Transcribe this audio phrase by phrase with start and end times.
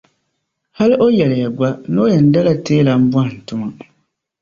[0.77, 3.67] Hali o yɛliya gba ni o yɛn dala teela m-bɔhim tuma.